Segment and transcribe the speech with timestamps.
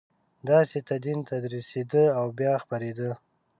[0.49, 3.11] داسې تدین تدریسېده او بیا خپرېده.